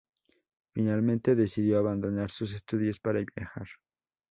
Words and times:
Finalmente 0.73 1.35
decidió 1.35 1.77
abandonar 1.77 2.31
sus 2.31 2.55
estudios 2.55 2.99
para 2.99 3.23
viajar. 3.37 3.67